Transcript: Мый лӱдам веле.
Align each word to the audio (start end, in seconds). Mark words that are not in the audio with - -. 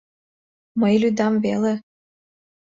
Мый 0.79 0.95
лӱдам 1.01 1.33
веле. 1.45 1.73